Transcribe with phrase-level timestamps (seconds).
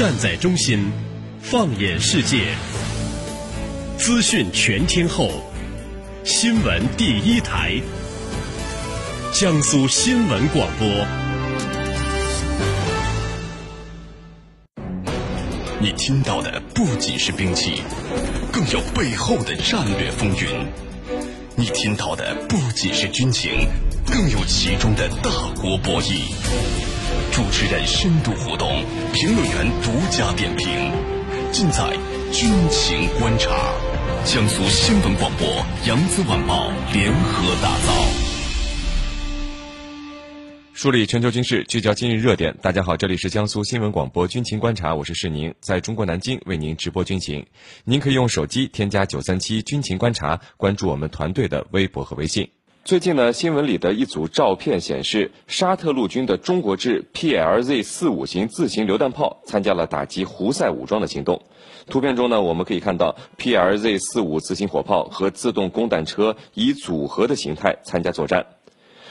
[0.00, 0.90] 站在中心，
[1.42, 2.54] 放眼世界，
[3.98, 5.30] 资讯全天候，
[6.24, 7.74] 新闻第一台，
[9.30, 10.88] 江苏新闻广播。
[15.78, 17.82] 你听到的不仅是兵器，
[18.50, 20.64] 更有背后的战略风云；
[21.56, 23.68] 你听到的不仅是军情，
[24.06, 25.30] 更有其中的大
[25.60, 26.22] 国博弈。
[27.32, 30.66] 主持人深度互动，评论员独家点评，
[31.52, 31.96] 尽在
[32.32, 33.72] 军情观察。
[34.24, 35.46] 江苏新闻广播、
[35.86, 37.94] 扬子晚报联合打造。
[40.74, 42.56] 梳理全球军事，聚焦今日热点。
[42.60, 47.46] 大家好，这里是江苏新闻广播军情观察，我是世宁，在中国南京为您直播军情。
[47.84, 52.50] 您可以用手机添加九三七军情观察，关注我们团队的微博和微信。
[52.82, 61.42] 最近呢，新闻里的一组照片显示，沙特陆军的中国制 PLZ 四五型自行榴弹炮参加了打击胡塞武装的行动。
[61.86, 68.46] 图片中呢，我们可以看到 PLZ 四五自行火炮和自动供弹车以组合的形态参加作战。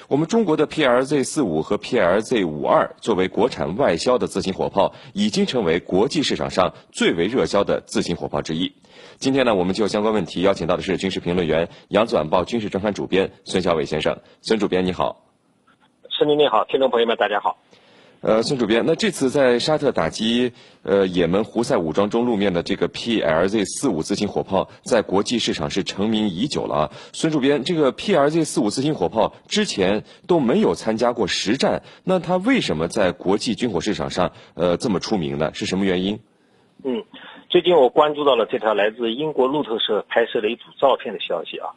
[0.10, 8.74] 我们中国的 PLZ 四五和 PLZ 五二作为国产外销的自行火炮，已经成为国际市场上最为热销的自行火炮之一。
[9.18, 14.20] 今天呢，我们就相关问题邀请到的是军事评论员、扬子晚报军事专刊主编孙小伟先生。
[14.42, 15.26] 孙主编你好，
[16.10, 17.60] 孙宁你好，听众朋友们大家好。
[18.22, 20.52] 呃，孙主编，那这次在沙特打击
[20.84, 26.92] 呃也门胡塞武装中露面的这个 PLZ 四五自行火炮，在国际市场是成名已久了啊。
[27.14, 35.52] 孙主编，这个 PLZ 四五自行火炮之前都没有参加过实战，那它为什么在国际军火市场上呃这么出名呢？
[35.54, 36.20] 是什么原因？
[36.84, 37.06] 嗯，
[37.48, 41.72] 最近我关注到了这条来自英国路透社拍摄的一组照片的消息啊。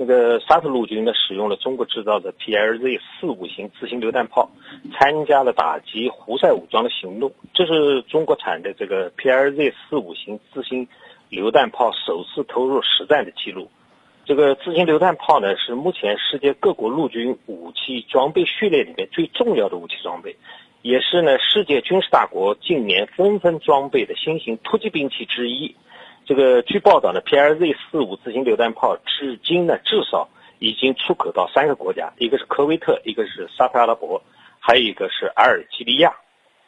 [0.00, 4.48] 那个沙特陆军呢，使用了中国制造的 PLZ 四五型自行榴弹炮，
[4.92, 7.32] 参加了打击胡塞武装的行动。
[7.52, 10.86] 这是中国产的这个 PLZ 四五型自行
[11.28, 13.68] 榴弹炮首次投入实战的记录。
[14.24, 20.36] 这个自行榴弹炮呢，是目前世界各国陆军武器装备序列里面最重要的武器装备，
[20.80, 25.74] 也是呢世界军事大国近年纷纷装备的新型突击兵器之一。
[26.28, 30.28] 这个据报道呢，PLZ 四五自行榴弹炮至今呢至少
[30.58, 34.22] 已经出口到三个国家，一个是科威特，一个是沙特阿拉伯，
[34.60, 36.12] 还有一个是阿尔及利亚。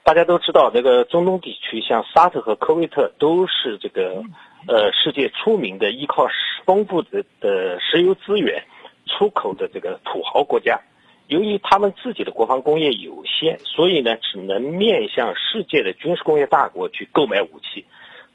[0.03, 4.23] 大家都知道，这个中东地区像沙特和科威特都是这个
[4.67, 6.27] 呃世界出名的依靠
[6.65, 8.65] 丰富的的石油资源
[9.05, 10.81] 出口的这个土豪国家。
[11.27, 17.85] 由于他们自己的国防工业有限，所以呢只能面向世界的军事工业大国去购买武器。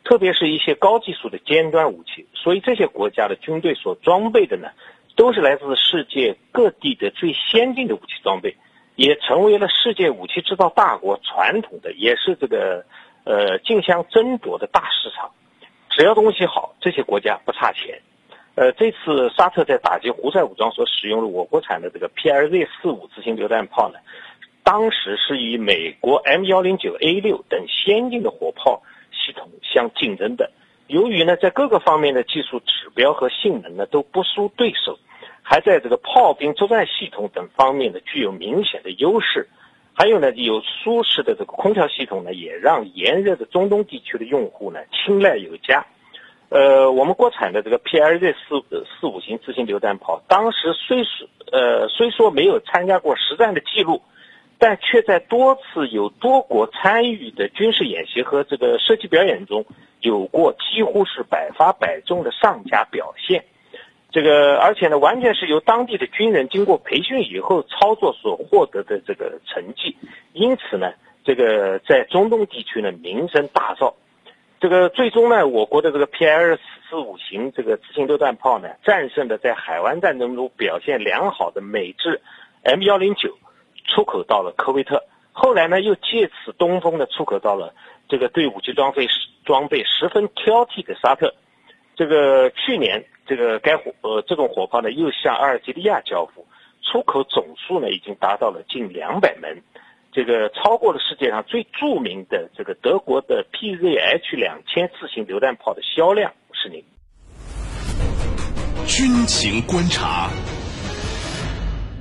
[0.05, 4.69] 特别是一些高技术的尖端武器，所以这些国家的军队所装备的呢，
[5.15, 8.55] 都是来自世界各地的最先进的武器装备，
[8.95, 12.85] 也成为了世界武器制造大国传统的，也是这个
[13.23, 15.31] 呃竞相争夺的大市场。
[15.89, 17.99] 只要东西好，这些国家不差钱。
[18.53, 23.97] 呃，这次沙特在打击胡塞武装所使用的我国产的这个 PLZ 四五自行榴弹炮呢，
[24.63, 28.83] 当时是以美国 M 幺零九 A 六等先进的火炮。
[29.25, 30.51] 系统相竞争的，
[30.87, 34.99] 由于呢在各个方面的技术指标和性能呢都不输对手，
[35.41, 39.47] 还在这个炮兵作战系统等方面呢具有明显的优势，
[39.93, 45.85] 还有呢有舒适的这个空调系统呢也让炎热的中东地区的用户呢青睐有加。
[46.49, 54.03] 呃，我们国产的这个 PLZ 四四五型自行榴弹炮，当时虽说呃虽说没有参加过实战的记录。
[54.57, 59.65] 但却在多次有多国参与的军事演习和这个射击表演中，
[59.99, 63.43] 有过几乎是百发百中的上佳表现。
[64.11, 69.97] 这个而且呢，完全是由当地的军人经过培训以后操作所获得的这个成绩。
[70.31, 70.93] 因此呢，
[71.25, 73.93] 这个在中东地区呢名声大噪。
[74.61, 76.57] 这个最终呢，我国的这个 PL
[76.89, 82.21] 四五型这个自行榴弹炮呢，战胜了在海湾战争中表现良好的美制
[82.63, 83.37] M 幺零九。
[83.87, 87.73] 出口到了科威特，后来呢，又借此东风呢出口到了
[88.09, 89.07] 这个对武器装备
[89.45, 91.33] 装备十分挑剔的沙特。
[91.95, 96.45] 这个去年，这个该火呃这种火炮呢又向阿尔及利亚交付，
[96.81, 99.61] 出口总数呢已经达到了近两百门，
[100.11, 106.33] 这个超过了世界上最著名的这个德国的 PZH 两千自行榴弹炮的销量。
[106.57, 106.83] 是您
[108.87, 110.29] 军情观察。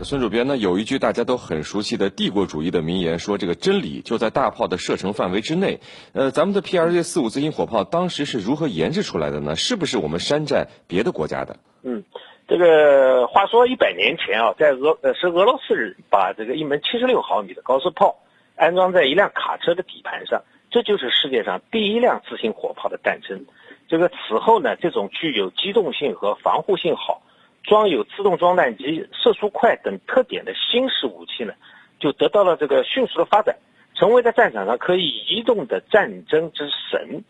[0.02, 5.81] 孙主编呢，有一句大家都很熟悉的帝国主义的名言，说这个真理就在大炮的射程范围之内。
[6.12, 9.56] 呃，咱们的 PLZ 四五自行火炮当时是如何研制出来的呢？
[9.56, 11.56] 是不是我们山寨别的国家的？
[11.85, 12.05] 嗯，
[12.49, 18.17] 这个话说一百年前啊，在俄呃是俄罗斯人把这个一门七十六毫米的高射炮
[18.56, 23.46] 安装在一辆卡车的底盘上，这就是世界上第一辆自行火炮的诞生。
[23.88, 27.23] 这个此后呢，这种具有机动性和防护性好、
[27.65, 31.55] 装有自动装弹机、射速快等特点的新式武器呢，
[31.99, 33.57] 就得到了这个迅速的发展，
[33.95, 37.25] 成为在战场上可以移动的战争之神。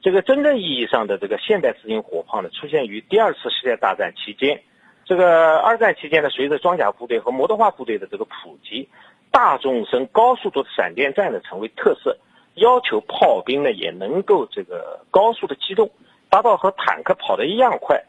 [0.00, 4.62] 这个真正意义上的这个现代自行火炮呢，出现于第二次世界大战期间。
[5.04, 8.88] 这个二战期间呢，随着装甲部队和摩托化部队的这个普及，
[9.32, 12.16] 大纵深高速度的闪电战呢成为特色。
[12.54, 15.90] 要求炮兵呢也能够这个高速的机动，
[16.28, 18.02] 达到和坦克跑得一样快，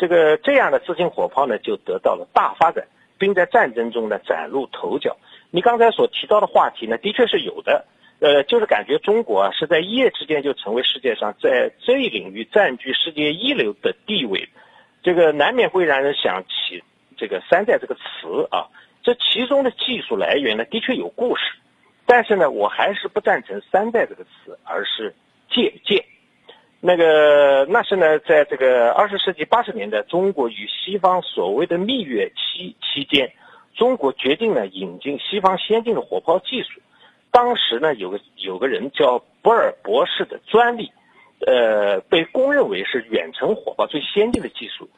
[0.00, 2.86] 这个这样的自行火炮呢就得到了大发展，
[3.18, 5.14] 并在战争中呢崭露头角。
[5.50, 7.84] 你刚才所提到的话题呢，的确是有的，
[8.20, 14.48] 呃，就是感觉中国啊是在一夜之间就成为世界上在这一领域占据世界一流的地位，
[15.02, 16.82] 这个难免会让人想起
[17.18, 18.68] 这个“山寨”这个词啊，
[19.02, 21.42] 这其中的技术来源呢的确有故事。
[22.06, 25.14] 但是呢，我还是不赞成“山寨”这个词，而是
[25.50, 26.02] 借鉴。
[26.80, 33.30] 那个那是呢，在这个二十世纪八十年代，中国与西方所谓的蜜月期期间，
[33.74, 36.80] 中国决定呢引进西方先进的火炮技术。
[37.30, 40.90] 当时呢，有个有个人叫博尔博士的专利，
[41.46, 44.88] 呃，被公认为是远程火炮最先进的技术。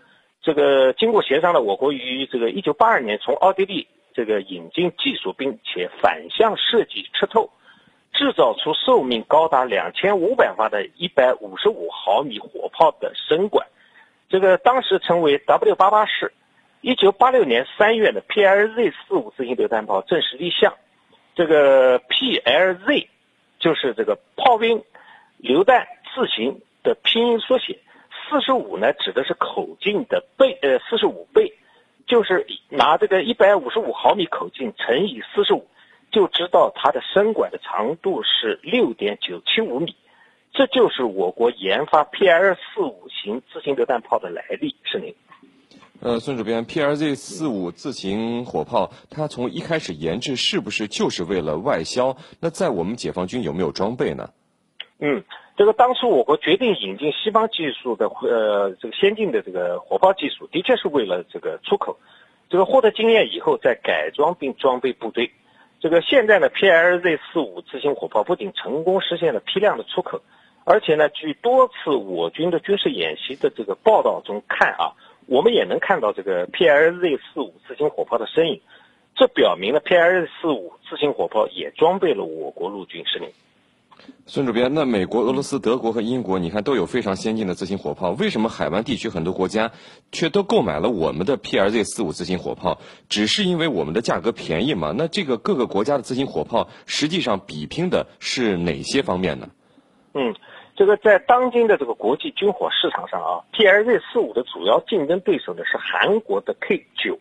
[0.41, 3.87] 这个经过协商呢，我国于这个一九八二年从奥地利。
[4.15, 7.49] 这个引进技术，并且反向设计吃透，
[8.13, 13.67] 制造出寿命高达两千五百发的一百五十五毫米火炮的身管，
[14.29, 16.33] 这个当时称为 W 八八式。
[16.81, 20.75] 一九八六年三月的 PLZ 四五自行榴弹炮正式立项。
[21.35, 23.07] 这个 PLZ
[23.59, 24.83] 就是这个炮兵
[25.37, 27.79] 榴弹字形的拼音缩写，
[28.29, 31.55] 四十五呢指的是口径的倍，呃，四十五倍。
[32.05, 35.67] 就是拿这个一百五十五毫米口径乘以四十五，
[36.13, 39.97] 就知道它的身管的长度是六点九七五米。
[40.53, 44.77] 这就是我国研发 PL 四五型自行榴弹炮的来历。
[44.85, 45.15] 是您？
[46.01, 52.17] 呃，孙主编，PLZ 四五自行火炮，它从一开始研制是不是就是为了外销？
[52.41, 54.29] 那在我们解放军有没有装备呢？
[55.01, 55.25] 嗯。
[55.55, 61.99] 这个当初我国决定引进西方技术的呃这个先进的这个火炮技术，的确是为了这个出口。
[62.49, 65.31] 这个获得经验以后再改装并装备部队。
[65.83, 70.23] 这个现在呢，PLZ 四五自行火炮不仅成功实现了批量的出口，
[70.63, 74.95] 而且呢，据多次我军的军事演习的这个报道中看啊，
[75.27, 78.61] 我们也能看到这个 PLZ 四五自行火炮的身影。
[79.17, 83.29] 这表明了 PLZ 四五自行火炮也装备了我国陆军司令。
[84.25, 89.71] 孙主编，那美国、俄罗斯、德国和英国，你看都有非常先进的自行火炮，为什么海湾地区很多国家
[90.13, 92.81] 却都购买了我们的 PLZ 四五自行火炮？
[93.09, 94.95] 只是因为我们的价格便宜吗？
[94.97, 99.49] 那这个各个国家的自行火炮实际上比拼的是哪些方面呢？
[100.15, 100.35] 嗯，
[100.77, 107.19] 这个在当今的这个国际军火市场上啊，PLZ 四五的主要竞争对手呢是韩国的 K 九、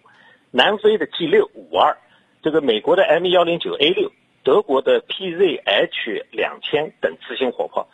[0.52, 1.98] 南非的 G 六五二、
[2.44, 4.12] 这个美国的 M 幺零九 A 六。
[4.44, 7.88] 德国的 PZH 两千等自行火炮，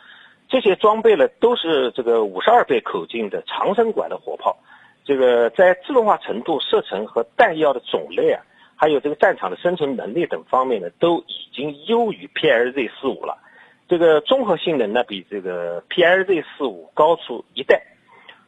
[0.48, 4.56] 这些装备呢都是这个五十二倍口径的长身管的火炮，
[5.04, 8.42] 这个在自动化程度、射程和弹药的种类啊，
[8.76, 13.36] 还有这个战场的生存能力等方面呢，都已经优于 PLZ 四五了。
[13.86, 17.82] 这个综合性能呢，比这个 PLZ 四五高出一代。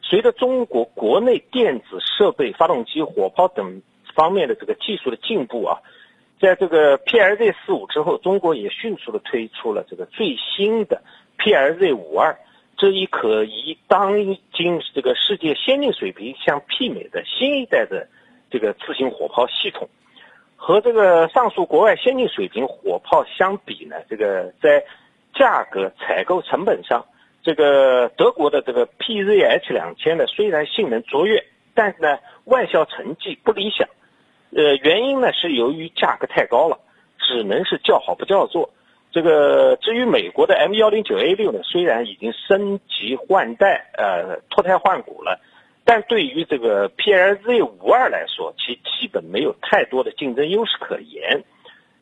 [0.01, 3.81] 随着中国国内电子设备、发动机、火炮等
[4.15, 5.79] 方面的这个技术的进步啊。
[6.41, 10.99] 在这个 PLZ 四五之后，中国也迅速的推出了这个最新的
[11.37, 12.35] PLZ 五二，
[12.77, 14.17] 这一可以当
[14.51, 18.07] 今这个世界先进水平相媲美的新一代的
[18.49, 19.87] 这个自行火炮系统。
[20.55, 24.83] 和这个上述国外先进水平火炮相比呢，这个在
[25.35, 27.05] 价格、采购成本上，
[27.43, 31.43] 这个德国的这个 PZH 两千呢，虽然性能卓越，
[31.75, 33.87] 但是呢，外销成绩不理想。
[34.55, 36.79] 呃，原因呢是由于价格太高了，
[37.17, 38.69] 只能是叫好不叫座。
[39.11, 45.39] 这个至于美国的 M 幺零九 A 六呢，虽然已经升级换代，呃，脱胎换骨了，
[45.83, 51.43] 但对于这个 PLZ 五二来说，其基本没有太多的竞争优势可言。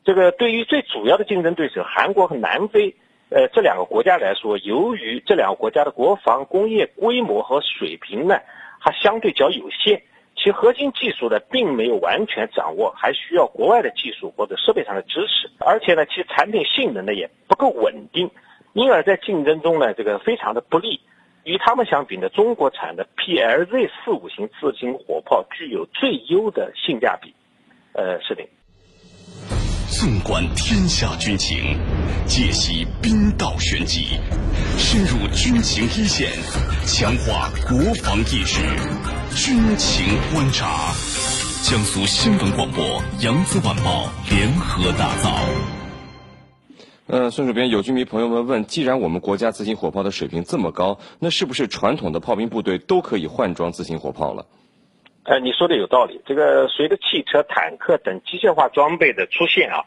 [0.04, 2.94] 这个对于最主要的竞争对手韩国和南非，
[3.28, 8.40] 呃，这两个国家来说，由于这两个国家的国防工业规模和水平呢，
[8.78, 10.02] 还相对较有限。
[10.42, 18.30] 其核心技术呢，并没有完全掌握，还需要国外的技术或者设备上的支持，而且呢，其产品性能呢也不够稳定，
[18.72, 20.98] 因而，在竞争中呢，这个非常的不利。
[21.44, 27.34] 与他们相比呢，中国产的 PLZ 四五型自行火炮具有最优的性价比。
[27.92, 28.42] 呃，是的。
[29.90, 31.76] 纵观天下军情，
[32.24, 34.20] 解析兵道玄机，
[34.78, 36.30] 深入军情一线，
[36.86, 38.60] 强化国防意识。
[39.34, 40.94] 军情观察，
[41.64, 45.36] 江苏新闻广播、扬子晚报联合打造。
[47.08, 54.46] 呃，孙主编，有军迷朋友们问：既然我们国家自行火炮的水平这么高，那是不是传统的炮兵部队都可以换装自行火炮了？
[55.24, 56.20] 呃，你说的有道理。
[56.24, 59.84] 这个随着汽车、坦克等机械化装备的出现啊，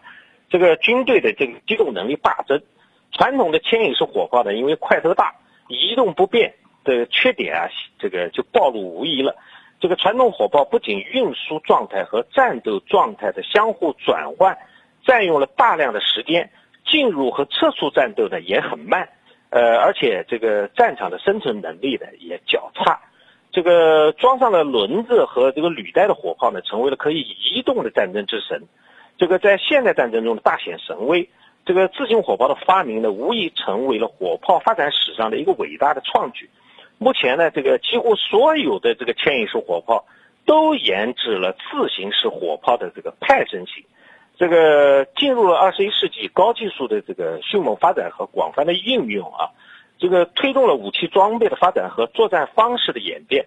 [0.50, 2.62] 这个军队的这个机动能力大增。
[3.12, 5.36] 传统的牵引式火炮呢，因为块头大、
[5.68, 9.36] 移动不便的缺点啊，这个就暴露无遗了。
[9.80, 14.58] 这个传统火炮不仅运输状态和战斗状态的相互转换
[15.04, 16.52] 占用了大量的时间，
[16.86, 19.10] 进入和撤出战斗呢也很慢，
[19.50, 23.02] 呃，而且这个战场的生存能力呢也较差。
[23.54, 28.64] 这个装上了轮子和这个履带的火炮呢，成为了可以移动的战争之神。
[29.18, 31.30] 这个在现代战争中大显神威。
[31.66, 36.50] 这个自行火炮的发明呢，无疑成为了火炮发展史上的一个伟大的创举。
[36.98, 40.06] 目前呢，这个几乎所有的这个牵引式火炮
[40.46, 43.86] 都研制了自行式火炮的这个派生型。
[44.36, 49.52] 这个进入了二十一世纪，高技术的这个迅猛发展和广泛的应用啊。
[49.98, 53.46] 这个推动了武器装备的发展和作战方式的演变。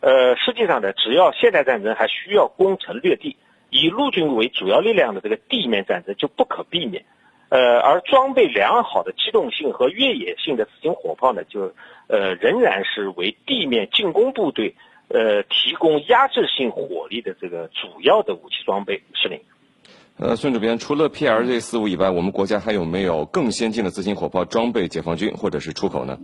[0.00, 3.36] 呃，实际上呢，只要现代战争还需要攻城略地，
[3.70, 7.04] 以陆军为主要力量的这个地面战争就不可避免。
[7.48, 11.72] 呃，而装备良好的机动性和越野性的自行火炮呢，就
[12.06, 14.74] 呃仍然是为地面进攻部队
[15.08, 19.02] 呃提供压制性火力的这个主要的武器装备。
[19.20, 19.40] 司令。
[20.20, 26.18] 呃，孙主编，除了 PLZ 四五以外，我们国家还有没有更先进的自行火炮装备解放军或者是出口呢？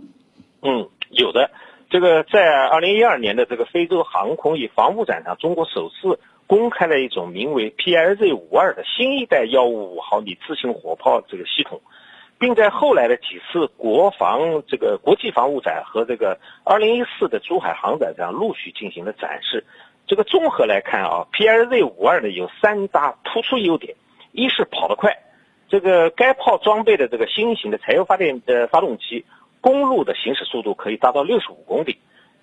[0.63, 1.49] 嗯，有的。
[1.89, 11.79] 这个在二零一二年的这个非洲航空与防务展上，中国首次公开了一种名为 PLZ 五二的新一代幺五五毫米自行火炮这个系统，
[12.37, 19.63] 并在后来的几次国防这个国际防务展和这个二零一四的珠海航展上陆续进行了展示。
[20.07, 23.95] 这个综合来看啊，PLZ 五二呢有三大突出优点：
[24.31, 25.17] 一是跑得快，
[25.67, 29.25] 这个该炮装备的这个新型的柴油发电的发动机，
[29.61, 31.97] 公路的行驶速度可以达到六十五公里；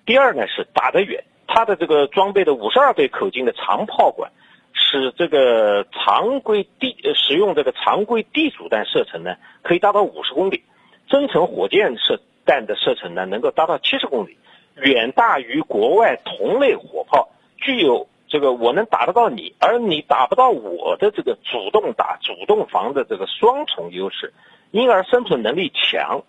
[0.05, 4.31] 第二呢是打得远，它的这个装备的五十二倍口径的长炮管，
[4.73, 10.63] 使这个常规地使用这个常规地主弹射程呢可以达到五十公里，
[11.09, 14.37] 增程火箭射弹的射程呢能够达到七十公里，
[14.75, 17.29] 远大于国外同类火炮。
[17.63, 24.33] 具有这个我能打得到你，而你打不到我的这个主动打、主动防的这个双重优势，
[24.71, 26.23] 因而生存能力强。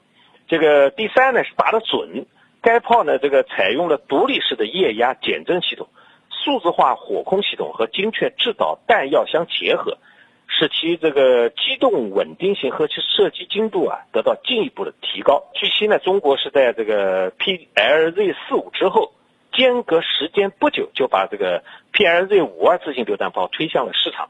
[0.47, 2.27] 这个第三呢是打得准，
[2.63, 5.89] 该炮呢这个采用了独立式的液压减震系统，
[6.31, 9.99] 数字化火控系统和精确制导弹药相结合，
[10.47, 15.43] 使其这个机动稳定性和其射击精度啊得到进一步的提高。
[15.55, 19.11] 据悉呢，中国是在这个 PLZ 四五之后。
[19.57, 24.29] 间隔时间不久，就把这个 PLZ 五二自行榴弹炮推向了市场。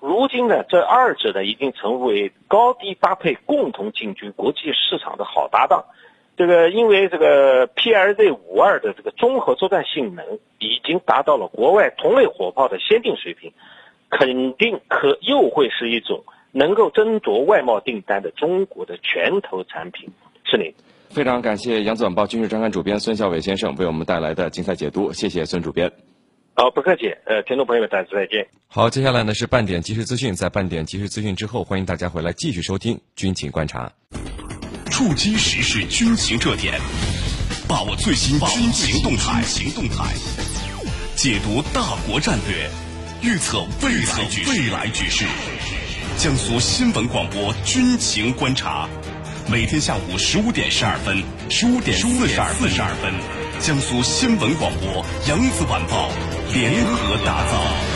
[0.00, 5.84] 如今呢，这二者呢已经成为高低搭配、共同进军国际市场的好搭档。
[6.36, 13.52] 这个因为这个 PLZ 五二的这个综合作战性能已经达到了国外同类火炮的先进水平，
[14.10, 20.10] 肯定可又会是一种能够争夺外贸订单的中国的拳头产品。
[20.44, 20.74] 是您。
[21.14, 25.88] 非常感谢《扬子晚报》军事专刊主编孙小伟先生为我们带来的精彩解读，谢谢孙主编。
[26.54, 27.06] 好，不客气。
[27.24, 28.44] 呃，听众朋友们，再次再见。
[28.66, 33.88] 好，接下来呢是半点即时资讯，在半点即时资讯之后，欢迎大家回来继续收听军情观察。
[34.90, 36.80] 触击时事军情热点，
[37.68, 40.12] 把握最新军情动态，行动态，
[41.14, 42.68] 解读大国战略，
[43.22, 45.24] 预测未来未来局势。
[46.18, 48.88] 江苏新闻广播《军情观察》。
[49.50, 53.12] 每天下午十五点十二分，十五点四十二四十二分，
[53.60, 56.10] 江苏新闻广播《扬子晚报》
[56.54, 57.93] 联合打造。